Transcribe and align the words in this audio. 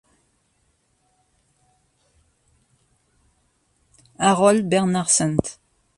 Harold 4.17 4.67
Bernard 4.67 5.07
St. 5.11 5.59